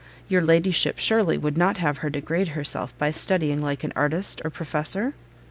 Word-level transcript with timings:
your 0.27 0.41
ladyship 0.41 0.97
surely 0.97 1.37
would 1.37 1.55
not 1.55 1.77
have 1.77 1.99
her 1.99 2.09
degrade 2.09 2.47
herself 2.47 2.97
by 2.97 3.11
studying 3.11 3.61
like 3.61 3.83
an 3.83 3.93
artist 3.95 4.41
or 4.43 4.49
professor?" 4.49 5.13